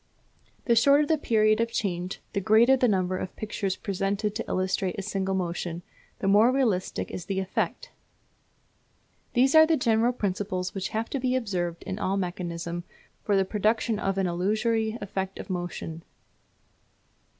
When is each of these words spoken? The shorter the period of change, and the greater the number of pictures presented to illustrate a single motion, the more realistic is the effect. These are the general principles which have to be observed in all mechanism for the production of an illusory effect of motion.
The 0.65 0.75
shorter 0.75 1.05
the 1.05 1.15
period 1.19 1.59
of 1.61 1.71
change, 1.71 2.15
and 2.15 2.23
the 2.33 2.41
greater 2.41 2.75
the 2.75 2.87
number 2.87 3.17
of 3.19 3.35
pictures 3.35 3.75
presented 3.75 4.33
to 4.33 4.43
illustrate 4.47 4.95
a 4.97 5.03
single 5.03 5.35
motion, 5.35 5.83
the 6.17 6.27
more 6.27 6.51
realistic 6.51 7.11
is 7.11 7.25
the 7.25 7.39
effect. 7.39 7.91
These 9.33 9.53
are 9.53 9.67
the 9.67 9.77
general 9.77 10.11
principles 10.13 10.73
which 10.73 10.89
have 10.89 11.11
to 11.11 11.19
be 11.19 11.35
observed 11.35 11.83
in 11.83 11.99
all 11.99 12.17
mechanism 12.17 12.83
for 13.23 13.35
the 13.37 13.45
production 13.45 13.99
of 13.99 14.17
an 14.17 14.25
illusory 14.25 14.97
effect 14.99 15.37
of 15.37 15.51
motion. 15.51 16.01